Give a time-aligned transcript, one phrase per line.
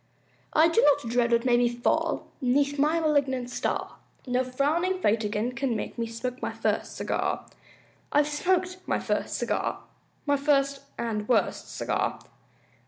[0.53, 5.51] I do not dread what may befall 'Neath my malignant star, No frowning fate again
[5.51, 7.45] can make Me smoke my first cigar.
[8.11, 9.81] I've smoked my first cigar!
[10.25, 12.17] My first and worst cigar!